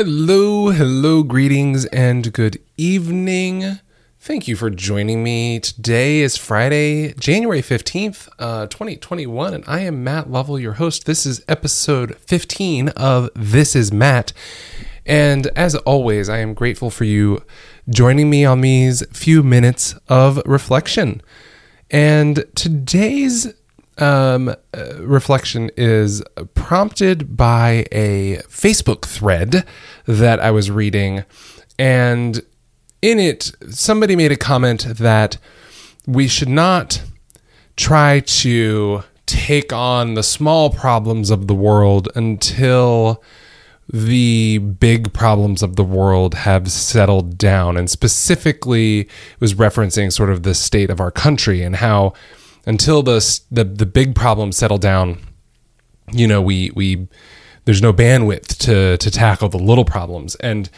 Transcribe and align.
Hello, 0.00 0.70
hello, 0.70 1.24
greetings, 1.24 1.84
and 1.86 2.32
good 2.32 2.62
evening. 2.76 3.80
Thank 4.20 4.46
you 4.46 4.54
for 4.54 4.70
joining 4.70 5.24
me. 5.24 5.58
Today 5.58 6.20
is 6.20 6.36
Friday, 6.36 7.14
January 7.14 7.62
15th, 7.62 8.28
uh, 8.38 8.68
2021, 8.68 9.54
and 9.54 9.64
I 9.66 9.80
am 9.80 10.04
Matt 10.04 10.30
Lovell, 10.30 10.56
your 10.56 10.74
host. 10.74 11.04
This 11.04 11.26
is 11.26 11.44
episode 11.48 12.16
15 12.18 12.90
of 12.90 13.28
This 13.34 13.74
is 13.74 13.92
Matt. 13.92 14.32
And 15.04 15.48
as 15.56 15.74
always, 15.74 16.28
I 16.28 16.38
am 16.38 16.54
grateful 16.54 16.90
for 16.90 17.02
you 17.02 17.42
joining 17.88 18.30
me 18.30 18.44
on 18.44 18.60
these 18.60 19.04
few 19.12 19.42
minutes 19.42 19.96
of 20.08 20.40
reflection. 20.46 21.22
And 21.90 22.44
today's 22.54 23.52
um, 23.98 24.48
uh, 24.48 24.54
reflection 25.00 25.70
is 25.76 26.22
prompted 26.54 27.36
by 27.36 27.86
a 27.92 28.38
Facebook 28.48 29.04
thread 29.04 29.64
that 30.06 30.40
I 30.40 30.50
was 30.50 30.70
reading. 30.70 31.24
And 31.78 32.42
in 33.02 33.18
it, 33.18 33.52
somebody 33.70 34.16
made 34.16 34.32
a 34.32 34.36
comment 34.36 34.86
that 34.98 35.38
we 36.06 36.28
should 36.28 36.48
not 36.48 37.02
try 37.76 38.20
to 38.20 39.04
take 39.26 39.72
on 39.72 40.14
the 40.14 40.22
small 40.22 40.70
problems 40.70 41.30
of 41.30 41.46
the 41.46 41.54
world 41.54 42.08
until 42.14 43.22
the 43.90 44.58
big 44.58 45.12
problems 45.12 45.62
of 45.62 45.76
the 45.76 45.84
world 45.84 46.34
have 46.34 46.70
settled 46.70 47.38
down. 47.38 47.76
And 47.76 47.90
specifically, 47.90 49.08
was 49.40 49.54
referencing 49.54 50.12
sort 50.12 50.30
of 50.30 50.42
the 50.42 50.54
state 50.54 50.90
of 50.90 51.00
our 51.00 51.10
country 51.10 51.62
and 51.62 51.76
how 51.76 52.12
until 52.68 53.02
the 53.02 53.18
the 53.50 53.64
the 53.64 53.86
big 53.86 54.14
problems 54.14 54.56
settle 54.56 54.78
down, 54.78 55.18
you 56.12 56.28
know, 56.28 56.40
we 56.40 56.70
we 56.76 57.08
there's 57.64 57.82
no 57.82 57.92
bandwidth 57.92 58.58
to 58.58 58.96
to 58.98 59.10
tackle 59.10 59.48
the 59.48 59.58
little 59.58 59.84
problems 59.84 60.36
and. 60.36 60.70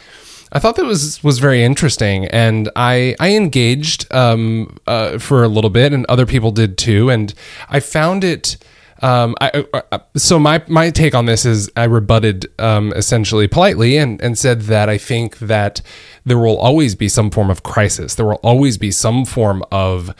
I 0.53 0.59
thought 0.59 0.75
that 0.75 0.85
was 0.85 1.23
was 1.23 1.39
very 1.39 1.63
interesting, 1.63 2.25
and 2.25 2.69
I 2.75 3.15
I 3.21 3.37
engaged 3.37 4.13
um, 4.13 4.75
uh, 4.85 5.17
for 5.17 5.43
a 5.43 5.47
little 5.47 5.69
bit, 5.69 5.93
and 5.93 6.05
other 6.07 6.25
people 6.25 6.51
did 6.51 6.77
too, 6.77 7.09
and 7.09 7.33
I 7.69 7.79
found 7.79 8.25
it. 8.25 8.57
Um, 9.01 9.33
I, 9.39 9.65
uh, 9.73 9.99
so 10.17 10.39
my 10.39 10.61
my 10.67 10.89
take 10.89 11.15
on 11.15 11.25
this 11.25 11.45
is 11.45 11.71
I 11.77 11.85
rebutted 11.85 12.51
um, 12.59 12.91
essentially 12.97 13.47
politely 13.47 13.95
and 13.95 14.19
and 14.21 14.37
said 14.37 14.63
that 14.63 14.89
I 14.89 14.97
think 14.97 15.39
that 15.39 15.81
there 16.25 16.37
will 16.37 16.57
always 16.57 16.95
be 16.95 17.07
some 17.07 17.31
form 17.31 17.49
of 17.49 17.63
crisis. 17.63 18.15
There 18.15 18.25
will 18.25 18.43
always 18.43 18.77
be 18.77 18.91
some 18.91 19.23
form 19.23 19.63
of 19.71 20.13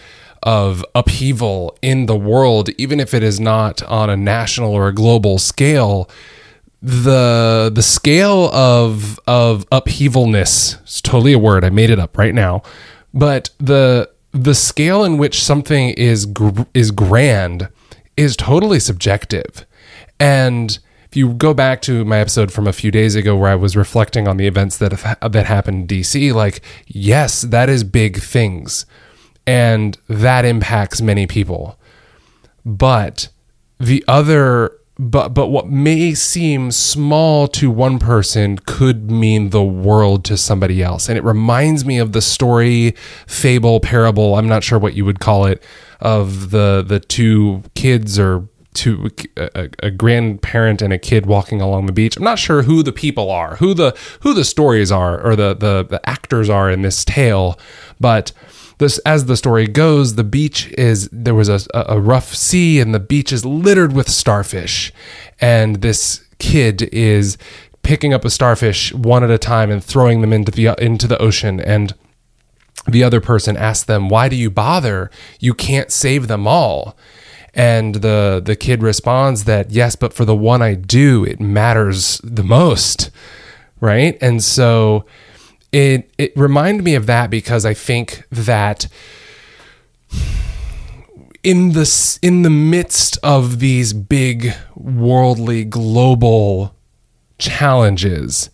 of 0.43 0.83
upheaval 0.95 1.77
in 1.81 2.05
the 2.05 2.15
world, 2.15 2.69
even 2.77 2.99
if 2.99 3.13
it 3.13 3.23
is 3.23 3.39
not 3.39 3.83
on 3.83 4.09
a 4.09 4.17
national 4.17 4.73
or 4.73 4.87
a 4.87 4.93
global 4.93 5.37
scale, 5.37 6.09
the 6.81 7.71
the 7.73 7.83
scale 7.83 8.49
of 8.53 9.19
of 9.27 9.69
upheavalness 9.69 10.83
is 10.87 11.01
totally 11.01 11.33
a 11.33 11.39
word. 11.39 11.63
I 11.63 11.69
made 11.69 11.89
it 11.91 11.99
up 11.99 12.17
right 12.17 12.33
now, 12.33 12.63
but 13.13 13.51
the 13.59 14.09
the 14.31 14.55
scale 14.55 15.03
in 15.03 15.17
which 15.17 15.43
something 15.43 15.89
is 15.91 16.25
gr- 16.25 16.63
is 16.73 16.91
grand 16.91 17.69
is 18.17 18.35
totally 18.35 18.79
subjective, 18.79 19.65
and 20.19 20.79
if 21.11 21.15
you 21.15 21.33
go 21.33 21.53
back 21.53 21.81
to 21.83 22.03
my 22.05 22.19
episode 22.19 22.51
from 22.51 22.67
a 22.67 22.73
few 22.73 22.89
days 22.89 23.15
ago 23.15 23.35
where 23.35 23.51
I 23.51 23.55
was 23.55 23.75
reflecting 23.75 24.27
on 24.27 24.37
the 24.37 24.47
events 24.47 24.77
that 24.77 24.93
have, 24.93 25.31
that 25.33 25.45
happened 25.45 25.91
in 25.91 25.99
DC, 25.99 26.33
like 26.33 26.61
yes, 26.87 27.41
that 27.41 27.69
is 27.69 27.83
big 27.83 28.17
things 28.17 28.85
and 29.45 29.97
that 30.07 30.45
impacts 30.45 31.01
many 31.01 31.27
people. 31.27 31.79
But 32.65 33.29
the 33.79 34.03
other 34.07 34.77
but 35.01 35.29
but 35.29 35.47
what 35.47 35.67
may 35.67 36.13
seem 36.13 36.69
small 36.69 37.47
to 37.47 37.71
one 37.71 37.97
person 37.97 38.59
could 38.59 39.09
mean 39.09 39.49
the 39.49 39.63
world 39.63 40.23
to 40.25 40.37
somebody 40.37 40.83
else 40.83 41.09
and 41.09 41.17
it 41.17 41.23
reminds 41.23 41.83
me 41.83 41.97
of 41.97 42.11
the 42.11 42.21
story 42.21 42.93
fable 43.25 43.79
parable 43.79 44.35
i'm 44.35 44.47
not 44.47 44.63
sure 44.63 44.77
what 44.77 44.93
you 44.93 45.03
would 45.03 45.19
call 45.19 45.45
it 45.45 45.63
of 46.01 46.51
the 46.51 46.83
the 46.85 46.99
two 46.99 47.63
kids 47.73 48.19
or 48.19 48.47
two 48.73 49.09
a, 49.37 49.69
a 49.79 49.89
grandparent 49.89 50.81
and 50.81 50.93
a 50.93 50.99
kid 50.99 51.25
walking 51.25 51.61
along 51.61 51.87
the 51.87 51.91
beach 51.91 52.15
i'm 52.15 52.23
not 52.23 52.37
sure 52.37 52.61
who 52.61 52.83
the 52.83 52.93
people 52.93 53.31
are 53.31 53.55
who 53.55 53.73
the 53.73 53.97
who 54.21 54.35
the 54.35 54.45
stories 54.45 54.91
are 54.91 55.19
or 55.19 55.35
the 55.35 55.55
the, 55.55 55.83
the 55.83 56.09
actors 56.09 56.47
are 56.47 56.69
in 56.69 56.83
this 56.83 57.03
tale 57.03 57.57
but 57.99 58.31
this 58.81 58.97
as 58.99 59.25
the 59.25 59.37
story 59.37 59.67
goes, 59.67 60.15
the 60.15 60.23
beach 60.23 60.67
is 60.71 61.07
there 61.11 61.35
was 61.35 61.47
a, 61.47 61.61
a 61.73 61.99
rough 61.99 62.33
sea 62.33 62.79
and 62.79 62.93
the 62.93 62.99
beach 62.99 63.31
is 63.31 63.45
littered 63.45 63.93
with 63.93 64.09
starfish, 64.09 64.91
and 65.39 65.77
this 65.77 66.25
kid 66.39 66.81
is 66.91 67.37
picking 67.83 68.13
up 68.13 68.25
a 68.25 68.29
starfish 68.29 68.91
one 68.93 69.23
at 69.23 69.29
a 69.29 69.37
time 69.37 69.69
and 69.71 69.83
throwing 69.83 70.21
them 70.21 70.33
into 70.33 70.51
the 70.51 70.75
into 70.83 71.07
the 71.07 71.21
ocean. 71.21 71.59
And 71.59 71.93
the 72.87 73.03
other 73.03 73.21
person 73.21 73.55
asks 73.55 73.85
them 73.85 74.09
why 74.09 74.27
do 74.27 74.35
you 74.35 74.49
bother? 74.49 75.11
You 75.39 75.53
can't 75.53 75.91
save 75.91 76.27
them 76.27 76.47
all. 76.47 76.97
And 77.53 77.95
the 77.95 78.41
the 78.43 78.55
kid 78.55 78.81
responds 78.81 79.43
that 79.43 79.69
yes 79.69 79.95
but 79.95 80.11
for 80.11 80.25
the 80.25 80.35
one 80.35 80.61
I 80.61 80.73
do 80.73 81.23
it 81.23 81.39
matters 81.39 82.19
the 82.23 82.43
most. 82.43 83.11
Right? 83.79 84.17
And 84.21 84.43
so 84.43 85.05
it 85.71 86.11
it 86.17 86.33
reminded 86.35 86.83
me 86.83 86.95
of 86.95 87.05
that 87.05 87.29
because 87.29 87.65
I 87.65 87.73
think 87.73 88.23
that 88.31 88.87
in 91.43 91.73
the 91.73 92.19
in 92.21 92.41
the 92.43 92.49
midst 92.49 93.17
of 93.23 93.59
these 93.59 93.93
big 93.93 94.53
worldly 94.75 95.65
global 95.65 96.75
challenges 97.37 98.49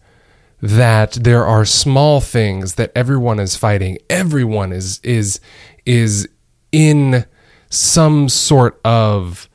that 0.61 1.11
there 1.13 1.45
are 1.45 1.65
small 1.65 2.21
things 2.21 2.75
that 2.75 2.91
everyone 2.95 3.39
is 3.39 3.55
fighting. 3.55 3.97
Everyone 4.09 4.71
is 4.71 4.99
is 5.03 5.39
is 5.85 6.27
in 6.71 7.25
some 7.69 8.29
sort 8.29 8.79
of 8.85 9.49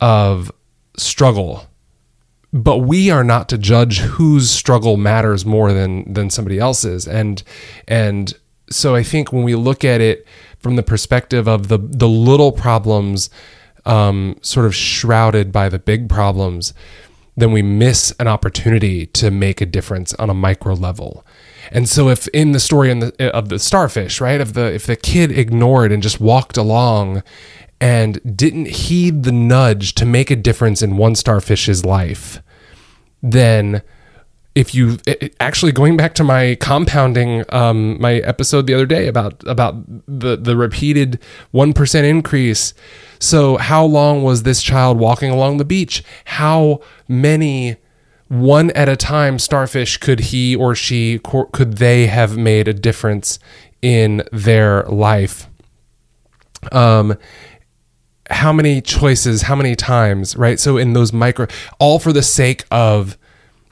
of 0.00 0.52
struggle 0.96 1.66
but 2.52 2.78
we 2.78 3.10
are 3.10 3.24
not 3.24 3.48
to 3.48 3.58
judge 3.58 4.00
whose 4.00 4.50
struggle 4.50 4.96
matters 4.96 5.46
more 5.46 5.72
than 5.72 6.12
than 6.12 6.30
somebody 6.30 6.58
else's. 6.58 7.06
And 7.06 7.42
and 7.88 8.34
so 8.72 8.94
i 8.94 9.02
think 9.02 9.32
when 9.32 9.42
we 9.42 9.54
look 9.54 9.84
at 9.84 10.00
it 10.00 10.26
from 10.58 10.76
the 10.76 10.82
perspective 10.82 11.46
of 11.46 11.68
the 11.68 11.78
the 11.78 12.08
little 12.08 12.52
problems 12.52 13.30
um, 13.84 14.36
sort 14.42 14.64
of 14.64 14.74
shrouded 14.74 15.50
by 15.50 15.68
the 15.68 15.78
big 15.78 16.08
problems 16.08 16.72
then 17.36 17.50
we 17.50 17.62
miss 17.62 18.14
an 18.20 18.28
opportunity 18.28 19.06
to 19.06 19.30
make 19.30 19.60
a 19.60 19.66
difference 19.66 20.12
on 20.14 20.28
a 20.28 20.34
micro 20.34 20.74
level. 20.74 21.24
And 21.70 21.88
so 21.88 22.10
if 22.10 22.28
in 22.28 22.52
the 22.52 22.60
story 22.60 22.90
in 22.90 22.98
the, 22.98 23.34
of 23.34 23.48
the 23.48 23.58
starfish 23.58 24.20
right 24.20 24.40
of 24.40 24.52
the 24.52 24.72
if 24.74 24.86
the 24.86 24.96
kid 24.96 25.32
ignored 25.32 25.92
and 25.92 26.02
just 26.02 26.20
walked 26.20 26.58
along 26.58 27.22
and 27.82 28.36
didn't 28.36 28.68
heed 28.68 29.24
the 29.24 29.32
nudge 29.32 29.96
to 29.96 30.06
make 30.06 30.30
a 30.30 30.36
difference 30.36 30.82
in 30.82 30.96
one 30.96 31.16
starfish's 31.16 31.84
life, 31.84 32.40
then 33.20 33.82
if 34.54 34.72
you 34.72 34.98
actually 35.40 35.72
going 35.72 35.96
back 35.96 36.14
to 36.14 36.22
my 36.22 36.56
compounding 36.60 37.44
um, 37.48 38.00
my 38.00 38.16
episode 38.18 38.68
the 38.68 38.74
other 38.74 38.86
day 38.86 39.08
about 39.08 39.42
about 39.48 39.74
the 40.06 40.36
the 40.36 40.56
repeated 40.56 41.18
1% 41.52 42.04
increase. 42.04 42.72
So 43.18 43.56
how 43.56 43.84
long 43.84 44.22
was 44.22 44.44
this 44.44 44.62
child 44.62 44.98
walking 44.98 45.30
along 45.30 45.56
the 45.56 45.64
beach? 45.64 46.04
How 46.26 46.80
many 47.08 47.78
one 48.28 48.70
at 48.72 48.88
a 48.88 48.96
time 48.96 49.40
starfish 49.40 49.96
could 49.96 50.20
he 50.20 50.54
or 50.54 50.76
she 50.76 51.18
could 51.18 51.78
they 51.78 52.06
have 52.06 52.36
made 52.36 52.68
a 52.68 52.74
difference 52.74 53.40
in 53.80 54.22
their 54.30 54.84
life? 54.84 55.48
Um 56.70 57.16
how 58.32 58.52
many 58.52 58.80
choices, 58.80 59.42
how 59.42 59.54
many 59.54 59.76
times, 59.76 60.36
right? 60.36 60.58
So 60.58 60.76
in 60.76 60.92
those 60.92 61.12
micro, 61.12 61.46
all 61.78 61.98
for 61.98 62.12
the 62.12 62.22
sake 62.22 62.64
of 62.70 63.16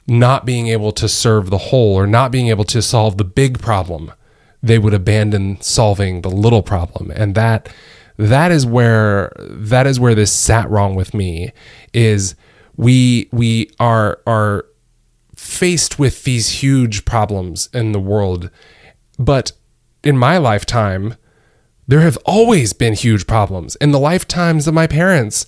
not 0.07 0.45
being 0.45 0.67
able 0.67 0.91
to 0.93 1.07
serve 1.07 1.49
the 1.49 1.57
whole 1.57 1.95
or 1.95 2.07
not 2.07 2.31
being 2.31 2.47
able 2.47 2.65
to 2.65 2.81
solve 2.81 3.17
the 3.17 3.23
big 3.23 3.59
problem, 3.59 4.11
they 4.61 4.77
would 4.77 4.93
abandon 4.93 5.59
solving 5.61 6.21
the 6.21 6.29
little 6.29 6.63
problem. 6.63 7.11
And 7.11 7.35
that 7.35 7.69
that 8.17 8.51
is 8.51 8.65
where 8.65 9.31
that 9.39 9.87
is 9.87 9.99
where 9.99 10.13
this 10.13 10.31
sat 10.31 10.69
wrong 10.69 10.95
with 10.95 11.13
me 11.13 11.51
is 11.93 12.35
we 12.77 13.29
we 13.31 13.71
are 13.79 14.19
are 14.27 14.65
faced 15.35 15.97
with 15.97 16.23
these 16.23 16.49
huge 16.49 17.03
problems 17.05 17.69
in 17.73 17.93
the 17.93 17.99
world. 17.99 18.49
But 19.17 19.53
in 20.03 20.17
my 20.17 20.37
lifetime, 20.37 21.15
there 21.91 21.99
have 21.99 22.17
always 22.23 22.71
been 22.71 22.93
huge 22.93 23.27
problems. 23.27 23.75
In 23.75 23.91
the 23.91 23.99
lifetimes 23.99 24.65
of 24.65 24.73
my 24.73 24.87
parents 24.87 25.45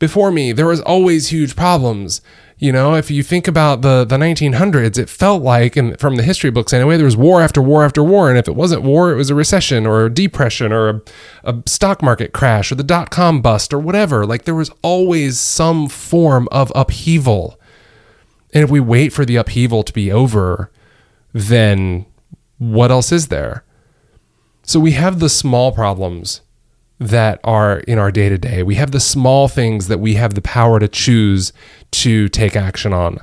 before 0.00 0.32
me, 0.32 0.50
there 0.50 0.66
was 0.66 0.80
always 0.80 1.28
huge 1.28 1.54
problems. 1.54 2.20
You 2.58 2.72
know, 2.72 2.96
if 2.96 3.12
you 3.12 3.22
think 3.22 3.46
about 3.46 3.82
the, 3.82 4.04
the 4.04 4.16
1900s, 4.16 4.98
it 4.98 5.08
felt 5.08 5.44
like, 5.44 5.76
and 5.76 5.96
from 6.00 6.16
the 6.16 6.24
history 6.24 6.50
books 6.50 6.72
anyway, 6.72 6.96
there 6.96 7.04
was 7.04 7.16
war 7.16 7.40
after 7.40 7.62
war 7.62 7.84
after 7.84 8.02
war. 8.02 8.28
And 8.28 8.36
if 8.36 8.48
it 8.48 8.56
wasn't 8.56 8.82
war, 8.82 9.12
it 9.12 9.14
was 9.14 9.30
a 9.30 9.36
recession 9.36 9.86
or 9.86 10.04
a 10.04 10.12
depression 10.12 10.72
or 10.72 10.88
a, 10.88 11.00
a 11.44 11.62
stock 11.66 12.02
market 12.02 12.32
crash 12.32 12.72
or 12.72 12.74
the 12.74 12.82
dot 12.82 13.12
com 13.12 13.40
bust 13.40 13.72
or 13.72 13.78
whatever. 13.78 14.26
Like 14.26 14.46
there 14.46 14.54
was 14.56 14.72
always 14.82 15.38
some 15.38 15.88
form 15.88 16.48
of 16.50 16.72
upheaval. 16.74 17.56
And 18.52 18.64
if 18.64 18.70
we 18.70 18.80
wait 18.80 19.12
for 19.12 19.24
the 19.24 19.36
upheaval 19.36 19.84
to 19.84 19.92
be 19.92 20.10
over, 20.10 20.72
then 21.32 22.06
what 22.58 22.90
else 22.90 23.12
is 23.12 23.28
there? 23.28 23.62
So 24.66 24.80
we 24.80 24.92
have 24.92 25.20
the 25.20 25.28
small 25.28 25.72
problems 25.72 26.40
that 26.98 27.38
are 27.44 27.80
in 27.80 27.98
our 27.98 28.10
day 28.10 28.28
to 28.28 28.38
day. 28.38 28.62
We 28.62 28.76
have 28.76 28.92
the 28.92 29.00
small 29.00 29.46
things 29.46 29.88
that 29.88 30.00
we 30.00 30.14
have 30.14 30.34
the 30.34 30.40
power 30.40 30.78
to 30.78 30.88
choose 30.88 31.52
to 31.92 32.28
take 32.28 32.56
action 32.56 32.92
on. 32.92 33.18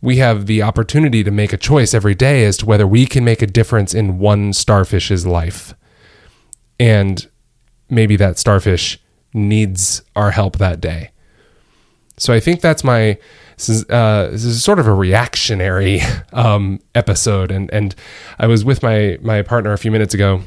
We 0.00 0.16
have 0.16 0.46
the 0.46 0.62
opportunity 0.62 1.24
to 1.24 1.30
make 1.30 1.52
a 1.52 1.56
choice 1.56 1.92
every 1.92 2.14
day 2.14 2.44
as 2.44 2.56
to 2.58 2.66
whether 2.66 2.86
we 2.86 3.06
can 3.06 3.24
make 3.24 3.42
a 3.42 3.46
difference 3.46 3.94
in 3.94 4.18
one 4.18 4.52
starfish's 4.52 5.26
life. 5.26 5.74
And 6.78 7.26
maybe 7.90 8.16
that 8.16 8.38
starfish 8.38 8.98
needs 9.34 10.02
our 10.14 10.30
help 10.30 10.58
that 10.58 10.80
day. 10.80 11.10
So 12.16 12.32
I 12.32 12.40
think 12.40 12.60
that's 12.60 12.84
my 12.84 13.18
this 13.56 13.68
is, 13.68 13.90
uh, 13.90 14.28
this 14.32 14.44
is 14.44 14.64
sort 14.64 14.78
of 14.78 14.86
a 14.86 14.94
reactionary 14.94 16.00
um, 16.32 16.80
episode, 16.94 17.50
and 17.50 17.70
and 17.72 17.94
I 18.38 18.46
was 18.46 18.64
with 18.64 18.82
my 18.82 19.18
my 19.20 19.42
partner 19.42 19.72
a 19.72 19.78
few 19.78 19.90
minutes 19.90 20.14
ago, 20.14 20.42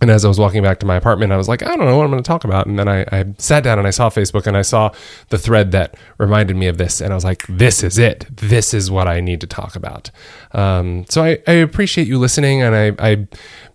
and 0.00 0.10
as 0.10 0.24
I 0.24 0.28
was 0.28 0.40
walking 0.40 0.62
back 0.62 0.80
to 0.80 0.86
my 0.86 0.96
apartment, 0.96 1.32
I 1.32 1.36
was 1.36 1.48
like, 1.48 1.62
I 1.62 1.76
don't 1.76 1.86
know 1.86 1.96
what 1.96 2.04
I'm 2.04 2.10
going 2.10 2.22
to 2.22 2.26
talk 2.26 2.42
about. 2.42 2.66
And 2.66 2.76
then 2.76 2.88
I, 2.88 3.02
I, 3.12 3.32
sat 3.38 3.62
down 3.62 3.78
and 3.78 3.86
I 3.86 3.90
saw 3.90 4.10
Facebook 4.10 4.46
and 4.46 4.56
I 4.56 4.62
saw 4.62 4.90
the 5.28 5.38
thread 5.38 5.70
that 5.70 5.96
reminded 6.18 6.56
me 6.56 6.66
of 6.66 6.78
this. 6.78 7.00
And 7.00 7.12
I 7.12 7.14
was 7.14 7.24
like, 7.24 7.46
this 7.46 7.84
is 7.84 7.96
it. 7.96 8.26
This 8.36 8.74
is 8.74 8.90
what 8.90 9.06
I 9.06 9.20
need 9.20 9.40
to 9.42 9.46
talk 9.46 9.76
about. 9.76 10.10
Um, 10.52 11.06
so 11.08 11.22
I, 11.22 11.38
I, 11.46 11.52
appreciate 11.52 12.08
you 12.08 12.18
listening. 12.18 12.60
And 12.60 12.74
I, 12.74 13.10
I, 13.12 13.28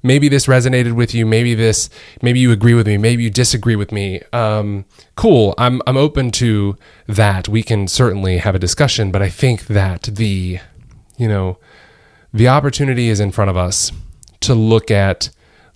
maybe 0.04 0.28
this 0.28 0.46
resonated 0.46 0.92
with 0.92 1.16
you. 1.16 1.26
Maybe 1.26 1.56
this, 1.56 1.90
maybe 2.22 2.40
you 2.40 2.52
agree 2.52 2.74
with 2.74 2.86
me. 2.86 2.98
Maybe 2.98 3.24
you 3.24 3.30
disagree 3.30 3.78
with 3.78 3.94
me. 3.94 4.22
Um, 4.34 4.84
cool. 5.16 5.56
I'm, 5.58 5.82
I'm 5.88 5.98
open 5.98 6.32
to 6.32 6.76
that. 7.08 7.48
We 7.48 7.64
can 7.64 7.88
certainly 7.88 8.40
have 8.40 8.56
a 8.56 8.60
discussion. 8.60 9.10
But 9.10 9.22
I 9.22 9.30
think 9.30 9.68
that 9.68 10.04
the, 10.04 10.60
you 11.18 11.28
know, 11.30 11.60
the 12.34 12.50
opportunity 12.50 13.08
is 13.08 13.22
in 13.22 13.32
front 13.32 13.50
of 13.50 13.56
us 13.56 13.94
to 14.42 14.54
look 14.54 14.92
at 14.92 15.30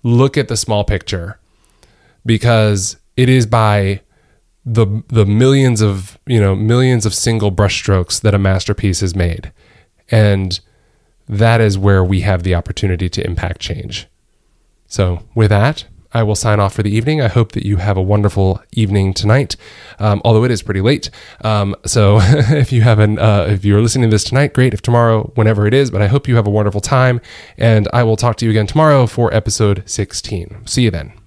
look 0.04 0.38
at 0.38 0.46
the 0.46 0.56
small 0.56 0.84
picture 0.84 1.40
because 2.24 2.96
it 3.16 3.28
is 3.28 3.46
by 3.46 4.00
the 4.64 5.02
the 5.08 5.26
millions 5.26 5.80
of 5.80 6.18
you 6.26 6.40
know 6.40 6.54
millions 6.54 7.04
of 7.04 7.14
single 7.14 7.50
brushstrokes 7.50 8.20
that 8.20 8.34
a 8.34 8.38
masterpiece 8.38 9.02
is 9.02 9.16
made. 9.16 9.52
And 10.10 10.60
that 11.28 11.60
is 11.60 11.76
where 11.76 12.04
we 12.04 12.20
have 12.20 12.42
the 12.42 12.54
opportunity 12.54 13.08
to 13.08 13.26
impact 13.26 13.60
change. 13.60 14.06
So 14.86 15.22
with 15.34 15.50
that 15.50 15.84
I 16.14 16.22
will 16.22 16.36
sign 16.36 16.60
off 16.60 16.74
for 16.74 16.82
the 16.82 16.94
evening. 16.94 17.20
I 17.20 17.28
hope 17.28 17.52
that 17.52 17.66
you 17.66 17.76
have 17.78 17.96
a 17.96 18.02
wonderful 18.02 18.62
evening 18.72 19.12
tonight, 19.12 19.56
um, 19.98 20.22
although 20.24 20.44
it 20.44 20.50
is 20.50 20.62
pretty 20.62 20.80
late. 20.80 21.10
Um, 21.42 21.74
so 21.84 22.18
if 22.22 22.72
you 22.72 22.82
haven't, 22.82 23.18
uh, 23.18 23.46
if 23.48 23.64
you're 23.64 23.82
listening 23.82 24.08
to 24.10 24.14
this 24.14 24.24
tonight, 24.24 24.54
great. 24.54 24.72
If 24.72 24.80
tomorrow, 24.80 25.32
whenever 25.34 25.66
it 25.66 25.74
is, 25.74 25.90
but 25.90 26.00
I 26.00 26.06
hope 26.06 26.28
you 26.28 26.36
have 26.36 26.46
a 26.46 26.50
wonderful 26.50 26.80
time. 26.80 27.20
And 27.58 27.88
I 27.92 28.04
will 28.04 28.16
talk 28.16 28.36
to 28.36 28.44
you 28.44 28.50
again 28.50 28.66
tomorrow 28.66 29.06
for 29.06 29.34
episode 29.34 29.82
16. 29.86 30.66
See 30.66 30.84
you 30.84 30.90
then. 30.90 31.23